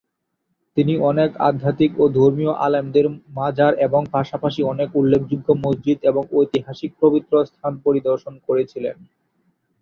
তিনি 0.77 0.93
অনেক 1.09 1.29
আধ্যাত্মিক 1.41 1.91
ও 1.99 2.13
ধর্মীয় 2.17 2.53
আলেমদের 2.65 3.05
মাজার 3.37 3.71
এবং 3.79 4.01
পাশাপাশি 4.11 4.61
অনেক 4.63 4.89
উল্লেখযোগ্য 4.95 5.47
মসজিদ 5.63 5.97
এবং 6.03 6.23
ঐতিহাসিক 6.33 6.91
পবিত্র 7.01 7.33
স্থান 7.49 7.73
পরিদর্শন 7.85 8.33
করেছিলেন। 8.47 8.97